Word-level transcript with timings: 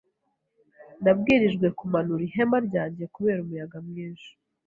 Nabwirijwe 1.03 1.67
kumanura 1.77 2.21
ihema 2.29 2.57
ryanjye 2.67 3.03
kubera 3.13 3.39
umuyaga 3.41 3.77
mwinshi. 3.87 4.29